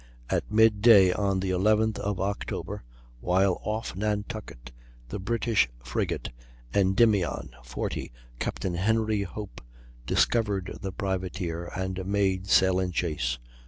At 0.31 0.51
mid 0.51 0.81
day, 0.81 1.13
on 1.13 1.41
the 1.41 1.51
11th 1.51 1.99
of 1.99 2.19
October, 2.19 2.81
while 3.19 3.59
off 3.63 3.95
Nantucket, 3.95 4.71
the 5.09 5.19
British 5.19 5.69
frigate 5.83 6.31
Endymion, 6.73 7.51
40, 7.63 8.11
Captain 8.39 8.73
Henry 8.73 9.21
Hope, 9.21 9.61
discovered 10.07 10.79
the 10.81 10.91
privateer 10.91 11.65
and 11.75 12.03
made 12.07 12.47
sail 12.47 12.79
in 12.79 12.91
chase. 12.91 13.37